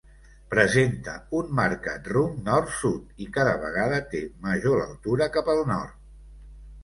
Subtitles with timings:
[0.51, 6.01] Presenta un marcat rumb nord-sud, i cada vegada té major l'altura cap al nord.